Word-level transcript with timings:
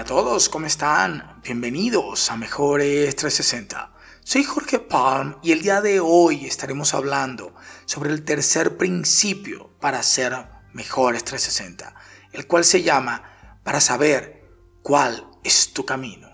Hola 0.00 0.06
a 0.06 0.14
todos, 0.16 0.48
¿cómo 0.48 0.64
están? 0.64 1.42
Bienvenidos 1.44 2.30
a 2.30 2.36
Mejores 2.38 3.14
360. 3.16 3.92
Soy 4.24 4.44
Jorge 4.44 4.78
Palm 4.78 5.36
y 5.42 5.52
el 5.52 5.60
día 5.60 5.82
de 5.82 6.00
hoy 6.00 6.46
estaremos 6.46 6.94
hablando 6.94 7.54
sobre 7.84 8.08
el 8.08 8.24
tercer 8.24 8.78
principio 8.78 9.76
para 9.78 10.02
ser 10.02 10.32
Mejores 10.72 11.22
360, 11.24 11.94
el 12.32 12.46
cual 12.46 12.64
se 12.64 12.82
llama 12.82 13.58
para 13.62 13.82
saber 13.82 14.48
cuál 14.80 15.28
es 15.44 15.74
tu 15.74 15.84
camino. 15.84 16.30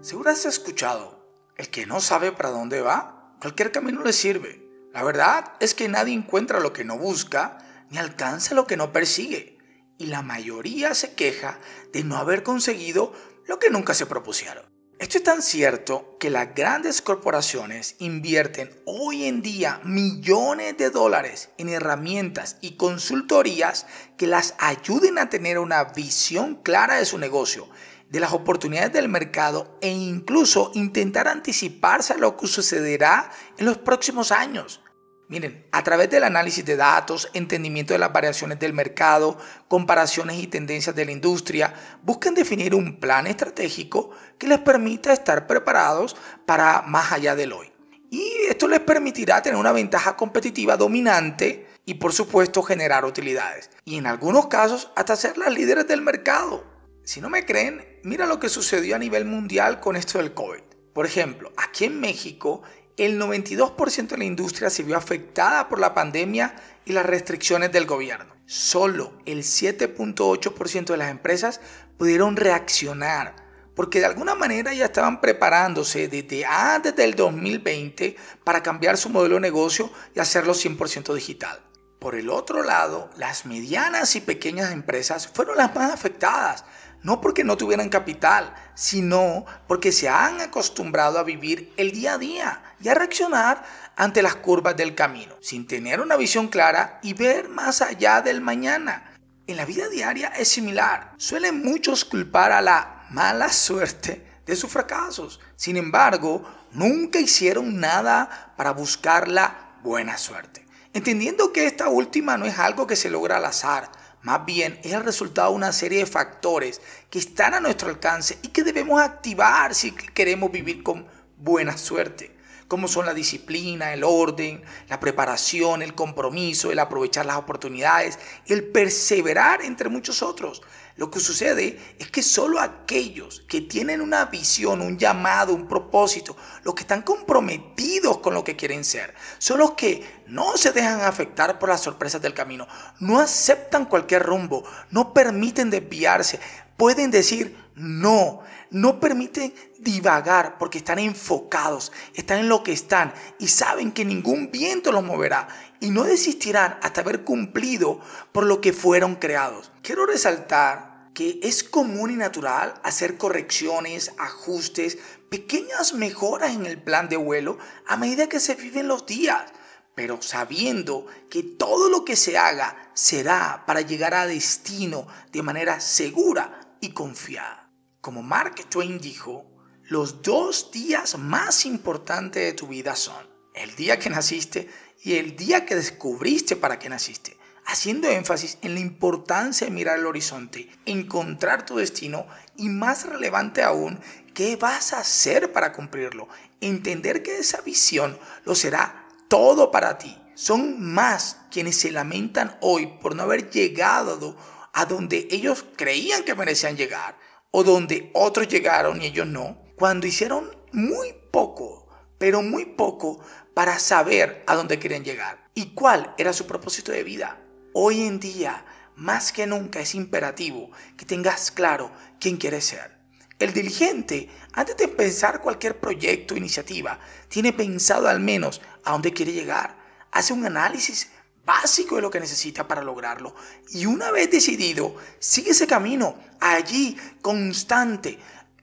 Seguro 0.00 0.30
has 0.30 0.46
escuchado, 0.46 1.24
el 1.56 1.70
que 1.70 1.86
no 1.86 2.00
sabe 2.00 2.32
para 2.32 2.50
dónde 2.50 2.80
va, 2.80 3.36
cualquier 3.40 3.70
camino 3.70 4.02
le 4.02 4.12
sirve. 4.12 4.63
La 4.94 5.02
verdad 5.02 5.54
es 5.58 5.74
que 5.74 5.88
nadie 5.88 6.14
encuentra 6.14 6.60
lo 6.60 6.72
que 6.72 6.84
no 6.84 6.96
busca 6.96 7.58
ni 7.90 7.98
alcanza 7.98 8.54
lo 8.54 8.68
que 8.68 8.76
no 8.76 8.92
persigue. 8.92 9.58
Y 9.98 10.06
la 10.06 10.22
mayoría 10.22 10.94
se 10.94 11.14
queja 11.14 11.58
de 11.92 12.04
no 12.04 12.16
haber 12.16 12.44
conseguido 12.44 13.12
lo 13.46 13.58
que 13.58 13.70
nunca 13.70 13.92
se 13.92 14.06
propusieron. 14.06 14.64
Esto 15.00 15.18
es 15.18 15.24
tan 15.24 15.42
cierto 15.42 16.16
que 16.20 16.30
las 16.30 16.54
grandes 16.54 17.02
corporaciones 17.02 17.96
invierten 17.98 18.70
hoy 18.86 19.24
en 19.24 19.42
día 19.42 19.80
millones 19.82 20.78
de 20.78 20.90
dólares 20.90 21.50
en 21.58 21.70
herramientas 21.70 22.58
y 22.60 22.76
consultorías 22.76 23.86
que 24.16 24.28
las 24.28 24.54
ayuden 24.58 25.18
a 25.18 25.28
tener 25.28 25.58
una 25.58 25.82
visión 25.82 26.62
clara 26.62 26.98
de 26.98 27.04
su 27.04 27.18
negocio, 27.18 27.68
de 28.10 28.20
las 28.20 28.32
oportunidades 28.32 28.92
del 28.92 29.08
mercado 29.08 29.76
e 29.82 29.90
incluso 29.90 30.70
intentar 30.74 31.26
anticiparse 31.26 32.12
a 32.12 32.18
lo 32.18 32.36
que 32.36 32.46
sucederá 32.46 33.32
en 33.58 33.66
los 33.66 33.78
próximos 33.78 34.30
años. 34.30 34.80
Miren, 35.28 35.66
a 35.72 35.82
través 35.82 36.10
del 36.10 36.24
análisis 36.24 36.64
de 36.64 36.76
datos, 36.76 37.30
entendimiento 37.32 37.94
de 37.94 37.98
las 37.98 38.12
variaciones 38.12 38.58
del 38.58 38.74
mercado, 38.74 39.38
comparaciones 39.68 40.36
y 40.36 40.46
tendencias 40.46 40.94
de 40.94 41.06
la 41.06 41.12
industria, 41.12 41.72
buscan 42.02 42.34
definir 42.34 42.74
un 42.74 43.00
plan 43.00 43.26
estratégico 43.26 44.10
que 44.38 44.46
les 44.46 44.58
permita 44.58 45.14
estar 45.14 45.46
preparados 45.46 46.14
para 46.44 46.82
más 46.82 47.10
allá 47.10 47.34
del 47.34 47.52
hoy. 47.52 47.72
Y 48.10 48.30
esto 48.48 48.68
les 48.68 48.80
permitirá 48.80 49.42
tener 49.42 49.58
una 49.58 49.72
ventaja 49.72 50.14
competitiva 50.14 50.76
dominante 50.76 51.68
y 51.86 51.94
por 51.94 52.12
supuesto 52.12 52.62
generar 52.62 53.04
utilidades. 53.04 53.70
Y 53.84 53.96
en 53.96 54.06
algunos 54.06 54.46
casos 54.46 54.90
hasta 54.94 55.16
ser 55.16 55.38
las 55.38 55.52
líderes 55.52 55.88
del 55.88 56.02
mercado. 56.02 56.64
Si 57.02 57.20
no 57.20 57.28
me 57.28 57.44
creen, 57.44 58.00
mira 58.02 58.26
lo 58.26 58.38
que 58.38 58.48
sucedió 58.48 58.94
a 58.94 58.98
nivel 58.98 59.24
mundial 59.24 59.80
con 59.80 59.96
esto 59.96 60.18
del 60.18 60.34
COVID. 60.34 60.62
Por 60.92 61.06
ejemplo, 61.06 61.52
aquí 61.56 61.86
en 61.86 61.98
México 61.98 62.62
el 62.96 63.20
92% 63.20 64.08
de 64.08 64.18
la 64.18 64.24
industria 64.24 64.70
se 64.70 64.82
vio 64.82 64.96
afectada 64.96 65.68
por 65.68 65.80
la 65.80 65.94
pandemia 65.94 66.54
y 66.84 66.92
las 66.92 67.06
restricciones 67.06 67.72
del 67.72 67.86
gobierno. 67.86 68.32
Solo 68.46 69.12
el 69.26 69.42
7.8% 69.42 70.84
de 70.86 70.96
las 70.96 71.10
empresas 71.10 71.60
pudieron 71.96 72.36
reaccionar 72.36 73.44
porque 73.74 73.98
de 73.98 74.06
alguna 74.06 74.34
manera 74.34 74.72
ya 74.72 74.86
estaban 74.86 75.20
preparándose 75.20 76.08
desde 76.08 76.44
antes 76.44 76.94
del 76.94 77.14
2020 77.14 78.16
para 78.44 78.62
cambiar 78.62 78.96
su 78.96 79.08
modelo 79.08 79.34
de 79.36 79.40
negocio 79.40 79.90
y 80.14 80.20
hacerlo 80.20 80.54
100% 80.54 81.12
digital. 81.14 81.60
Por 81.98 82.14
el 82.14 82.28
otro 82.28 82.62
lado, 82.62 83.10
las 83.16 83.46
medianas 83.46 84.14
y 84.14 84.20
pequeñas 84.20 84.72
empresas 84.72 85.26
fueron 85.26 85.56
las 85.56 85.74
más 85.74 85.92
afectadas 85.92 86.64
no 87.04 87.20
porque 87.20 87.44
no 87.44 87.56
tuvieran 87.56 87.90
capital, 87.90 88.52
sino 88.74 89.44
porque 89.68 89.92
se 89.92 90.08
han 90.08 90.40
acostumbrado 90.40 91.18
a 91.18 91.22
vivir 91.22 91.72
el 91.76 91.92
día 91.92 92.14
a 92.14 92.18
día 92.18 92.62
y 92.82 92.88
a 92.88 92.94
reaccionar 92.94 93.62
ante 93.94 94.22
las 94.22 94.34
curvas 94.36 94.76
del 94.76 94.94
camino, 94.94 95.36
sin 95.40 95.66
tener 95.66 96.00
una 96.00 96.16
visión 96.16 96.48
clara 96.48 96.98
y 97.02 97.12
ver 97.12 97.48
más 97.48 97.82
allá 97.82 98.22
del 98.22 98.40
mañana. 98.40 99.14
En 99.46 99.58
la 99.58 99.66
vida 99.66 99.88
diaria 99.88 100.28
es 100.28 100.48
similar. 100.48 101.12
Suelen 101.18 101.62
muchos 101.62 102.06
culpar 102.06 102.50
a 102.52 102.62
la 102.62 103.06
mala 103.10 103.52
suerte 103.52 104.26
de 104.46 104.56
sus 104.56 104.70
fracasos. 104.70 105.40
Sin 105.56 105.76
embargo, 105.76 106.42
nunca 106.72 107.20
hicieron 107.20 107.78
nada 107.78 108.54
para 108.56 108.72
buscar 108.72 109.28
la 109.28 109.76
buena 109.82 110.16
suerte. 110.16 110.66
Entendiendo 110.94 111.52
que 111.52 111.66
esta 111.66 111.88
última 111.88 112.38
no 112.38 112.46
es 112.46 112.58
algo 112.58 112.86
que 112.86 112.96
se 112.96 113.10
logra 113.10 113.36
al 113.36 113.44
azar, 113.44 113.90
más 114.24 114.44
bien 114.46 114.80
es 114.82 114.92
el 114.92 115.04
resultado 115.04 115.50
de 115.50 115.56
una 115.56 115.72
serie 115.72 115.98
de 115.98 116.06
factores 116.06 116.80
que 117.10 117.18
están 117.18 117.54
a 117.54 117.60
nuestro 117.60 117.90
alcance 117.90 118.38
y 118.42 118.48
que 118.48 118.64
debemos 118.64 119.00
activar 119.00 119.74
si 119.74 119.92
queremos 119.92 120.50
vivir 120.50 120.82
con 120.82 121.06
buena 121.36 121.76
suerte, 121.76 122.33
como 122.68 122.88
son 122.88 123.06
la 123.06 123.14
disciplina, 123.14 123.92
el 123.92 124.04
orden, 124.04 124.62
la 124.88 125.00
preparación, 125.00 125.82
el 125.82 125.94
compromiso, 125.94 126.70
el 126.70 126.78
aprovechar 126.78 127.26
las 127.26 127.36
oportunidades, 127.36 128.18
el 128.46 128.64
perseverar, 128.64 129.62
entre 129.62 129.88
muchos 129.88 130.22
otros. 130.22 130.62
Lo 130.96 131.10
que 131.10 131.18
sucede 131.18 131.80
es 131.98 132.08
que 132.08 132.22
solo 132.22 132.60
aquellos 132.60 133.42
que 133.48 133.60
tienen 133.60 134.00
una 134.00 134.26
visión, 134.26 134.80
un 134.80 134.96
llamado, 134.96 135.52
un 135.52 135.66
propósito, 135.66 136.36
los 136.62 136.74
que 136.74 136.82
están 136.82 137.02
comprometidos 137.02 138.18
con 138.18 138.32
lo 138.32 138.44
que 138.44 138.54
quieren 138.54 138.84
ser, 138.84 139.12
son 139.38 139.58
los 139.58 139.72
que 139.72 140.22
no 140.28 140.56
se 140.56 140.70
dejan 140.70 141.00
afectar 141.00 141.58
por 141.58 141.68
las 141.68 141.80
sorpresas 141.80 142.22
del 142.22 142.32
camino, 142.32 142.68
no 143.00 143.18
aceptan 143.18 143.86
cualquier 143.86 144.22
rumbo, 144.22 144.62
no 144.90 145.12
permiten 145.12 145.68
desviarse, 145.68 146.38
pueden 146.76 147.10
decir 147.10 147.56
no, 147.74 148.40
no 148.70 149.00
permiten 149.00 149.52
divagar 149.78 150.58
porque 150.58 150.78
están 150.78 150.98
enfocados, 150.98 151.92
están 152.14 152.38
en 152.38 152.48
lo 152.48 152.62
que 152.62 152.72
están 152.72 153.12
y 153.38 153.48
saben 153.48 153.92
que 153.92 154.04
ningún 154.04 154.50
viento 154.50 154.92
los 154.92 155.02
moverá 155.02 155.48
y 155.80 155.90
no 155.90 156.04
desistirán 156.04 156.78
hasta 156.82 157.00
haber 157.00 157.24
cumplido 157.24 158.00
por 158.32 158.44
lo 158.44 158.60
que 158.60 158.72
fueron 158.72 159.16
creados. 159.16 159.72
Quiero 159.82 160.06
resaltar 160.06 161.10
que 161.14 161.40
es 161.42 161.62
común 161.62 162.10
y 162.10 162.16
natural 162.16 162.74
hacer 162.82 163.16
correcciones, 163.16 164.12
ajustes, 164.18 164.98
pequeñas 165.30 165.94
mejoras 165.94 166.54
en 166.54 166.66
el 166.66 166.80
plan 166.80 167.08
de 167.08 167.16
vuelo 167.16 167.58
a 167.86 167.96
medida 167.96 168.28
que 168.28 168.40
se 168.40 168.54
viven 168.54 168.88
los 168.88 169.06
días, 169.06 169.44
pero 169.94 170.20
sabiendo 170.20 171.06
que 171.30 171.42
todo 171.42 171.88
lo 171.88 172.04
que 172.04 172.16
se 172.16 172.36
haga 172.36 172.90
será 172.94 173.64
para 173.66 173.80
llegar 173.80 174.14
a 174.14 174.26
destino 174.26 175.06
de 175.32 175.42
manera 175.42 175.80
segura 175.80 176.76
y 176.80 176.90
confiada. 176.90 177.70
Como 178.00 178.22
Mark 178.22 178.54
Twain 178.68 179.00
dijo, 179.00 179.50
los 179.84 180.22
dos 180.22 180.70
días 180.72 181.16
más 181.18 181.64
importantes 181.66 182.42
de 182.44 182.52
tu 182.52 182.66
vida 182.66 182.96
son 182.96 183.34
el 183.54 183.74
día 183.76 183.98
que 183.98 184.10
naciste 184.10 184.68
y 185.02 185.14
el 185.14 185.36
día 185.36 185.64
que 185.64 185.76
descubriste 185.76 186.56
para 186.56 186.78
qué 186.78 186.88
naciste, 186.88 187.36
haciendo 187.66 188.08
énfasis 188.08 188.58
en 188.62 188.74
la 188.74 188.80
importancia 188.80 189.66
de 189.66 189.72
mirar 189.72 189.98
el 189.98 190.06
horizonte, 190.06 190.68
encontrar 190.86 191.64
tu 191.64 191.76
destino 191.76 192.26
y 192.56 192.68
más 192.68 193.06
relevante 193.06 193.62
aún, 193.62 194.00
qué 194.34 194.56
vas 194.56 194.92
a 194.92 195.00
hacer 195.00 195.52
para 195.52 195.72
cumplirlo, 195.72 196.28
entender 196.60 197.22
que 197.22 197.38
esa 197.38 197.60
visión 197.60 198.18
lo 198.44 198.54
será 198.54 199.03
todo 199.28 199.70
para 199.70 199.98
ti. 199.98 200.16
Son 200.34 200.80
más 200.82 201.38
quienes 201.50 201.76
se 201.78 201.92
lamentan 201.92 202.56
hoy 202.60 202.86
por 203.00 203.14
no 203.14 203.22
haber 203.22 203.50
llegado 203.50 204.36
a 204.72 204.84
donde 204.86 205.28
ellos 205.30 205.64
creían 205.76 206.24
que 206.24 206.34
merecían 206.34 206.76
llegar 206.76 207.16
o 207.52 207.62
donde 207.62 208.10
otros 208.14 208.48
llegaron 208.48 209.00
y 209.00 209.06
ellos 209.06 209.28
no, 209.28 209.62
cuando 209.76 210.08
hicieron 210.08 210.50
muy 210.72 211.14
poco, 211.30 211.88
pero 212.18 212.42
muy 212.42 212.64
poco 212.64 213.20
para 213.54 213.78
saber 213.78 214.42
a 214.48 214.56
dónde 214.56 214.80
querían 214.80 215.04
llegar 215.04 215.48
y 215.54 215.74
cuál 215.74 216.14
era 216.18 216.32
su 216.32 216.46
propósito 216.46 216.90
de 216.90 217.04
vida. 217.04 217.40
Hoy 217.72 218.02
en 218.02 218.18
día, 218.18 218.64
más 218.96 219.30
que 219.30 219.46
nunca 219.46 219.78
es 219.78 219.94
imperativo 219.94 220.70
que 220.96 221.06
tengas 221.06 221.52
claro 221.52 221.92
quién 222.18 222.36
quieres 222.36 222.64
ser. 222.64 222.98
El 223.38 223.52
diligente, 223.52 224.28
antes 224.52 224.76
de 224.76 224.86
pensar 224.86 225.40
cualquier 225.40 225.80
proyecto 225.80 226.34
o 226.34 226.36
iniciativa, 226.36 227.00
tiene 227.28 227.52
pensado 227.52 228.08
al 228.08 228.20
menos 228.20 228.60
a 228.84 228.92
dónde 228.92 229.12
quiere 229.12 229.32
llegar. 229.32 229.76
Hace 230.12 230.32
un 230.32 230.46
análisis 230.46 231.10
básico 231.44 231.96
de 231.96 232.02
lo 232.02 232.10
que 232.10 232.20
necesita 232.20 232.66
para 232.66 232.82
lograrlo. 232.82 233.34
Y 233.70 233.86
una 233.86 234.12
vez 234.12 234.30
decidido, 234.30 234.96
sigue 235.18 235.50
ese 235.50 235.66
camino, 235.66 236.16
allí, 236.40 236.96
constante. 237.22 238.18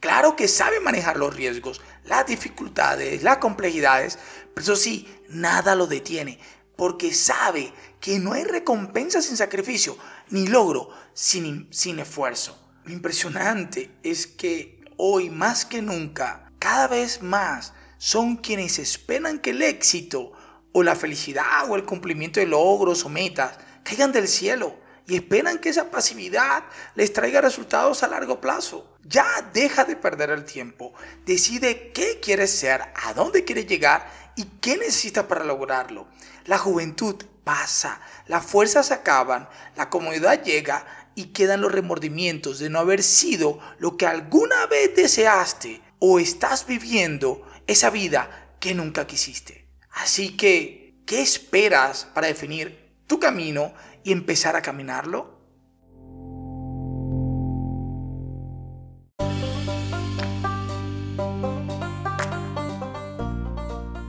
Claro 0.00 0.34
que 0.34 0.48
sabe 0.48 0.80
manejar 0.80 1.18
los 1.18 1.34
riesgos, 1.34 1.82
las 2.04 2.26
dificultades, 2.26 3.22
las 3.22 3.38
complejidades, 3.38 4.18
pero 4.54 4.64
eso 4.64 4.76
sí, 4.76 5.08
nada 5.28 5.74
lo 5.74 5.86
detiene, 5.86 6.38
porque 6.76 7.12
sabe 7.12 7.72
que 8.00 8.18
no 8.18 8.32
hay 8.32 8.44
recompensa 8.44 9.22
sin 9.22 9.36
sacrificio, 9.36 9.96
ni 10.30 10.46
logro 10.46 10.90
sin, 11.12 11.68
sin 11.70 11.98
esfuerzo. 11.98 12.63
Lo 12.84 12.92
impresionante 12.92 13.90
es 14.02 14.26
que 14.26 14.84
hoy 14.98 15.30
más 15.30 15.64
que 15.64 15.80
nunca, 15.80 16.52
cada 16.58 16.86
vez 16.86 17.22
más, 17.22 17.72
son 17.96 18.36
quienes 18.36 18.78
esperan 18.78 19.38
que 19.38 19.50
el 19.50 19.62
éxito 19.62 20.32
o 20.72 20.82
la 20.82 20.94
felicidad 20.94 21.70
o 21.70 21.76
el 21.76 21.86
cumplimiento 21.86 22.40
de 22.40 22.46
logros 22.46 23.06
o 23.06 23.08
metas 23.08 23.58
caigan 23.84 24.12
del 24.12 24.28
cielo 24.28 24.76
y 25.06 25.16
esperan 25.16 25.58
que 25.58 25.70
esa 25.70 25.90
pasividad 25.90 26.64
les 26.94 27.12
traiga 27.14 27.40
resultados 27.40 28.02
a 28.02 28.08
largo 28.08 28.40
plazo. 28.42 28.98
Ya 29.02 29.26
deja 29.54 29.84
de 29.84 29.96
perder 29.96 30.28
el 30.28 30.44
tiempo, 30.44 30.92
decide 31.24 31.90
qué 31.92 32.20
quieres 32.20 32.50
ser, 32.50 32.82
a 33.02 33.14
dónde 33.14 33.44
quieres 33.44 33.66
llegar 33.66 34.10
y 34.36 34.44
qué 34.60 34.76
necesitas 34.76 35.24
para 35.24 35.44
lograrlo. 35.44 36.06
La 36.44 36.58
juventud 36.58 37.16
pasa, 37.44 38.00
las 38.26 38.44
fuerzas 38.44 38.90
acaban, 38.90 39.48
la 39.76 39.88
comodidad 39.88 40.42
llega 40.42 41.03
y 41.14 41.26
quedan 41.26 41.60
los 41.60 41.72
remordimientos 41.72 42.58
de 42.58 42.70
no 42.70 42.78
haber 42.78 43.02
sido 43.02 43.58
lo 43.78 43.96
que 43.96 44.06
alguna 44.06 44.66
vez 44.66 44.94
deseaste 44.96 45.80
o 45.98 46.18
estás 46.18 46.66
viviendo 46.66 47.42
esa 47.66 47.90
vida 47.90 48.56
que 48.60 48.74
nunca 48.74 49.06
quisiste. 49.06 49.68
Así 49.90 50.36
que, 50.36 51.02
¿qué 51.06 51.22
esperas 51.22 52.06
para 52.14 52.26
definir 52.26 52.94
tu 53.06 53.18
camino 53.20 53.72
y 54.02 54.12
empezar 54.12 54.56
a 54.56 54.62
caminarlo? 54.62 55.34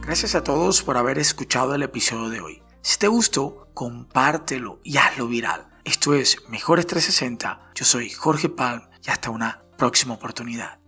Gracias 0.01 0.35
a 0.35 0.43
todos 0.43 0.83
por 0.83 0.97
haber 0.97 1.19
escuchado 1.19 1.75
el 1.75 1.83
episodio 1.83 2.29
de 2.29 2.39
hoy. 2.39 2.63
Si 2.81 2.97
te 2.97 3.07
gustó, 3.07 3.69
compártelo 3.73 4.79
y 4.83 4.97
hazlo 4.97 5.27
viral. 5.27 5.74
Esto 5.85 6.15
es 6.15 6.37
Mejores 6.49 6.87
360. 6.87 7.73
Yo 7.75 7.85
soy 7.85 8.09
Jorge 8.09 8.49
Palm 8.49 8.81
y 9.05 9.11
hasta 9.11 9.29
una 9.29 9.61
próxima 9.77 10.15
oportunidad. 10.15 10.79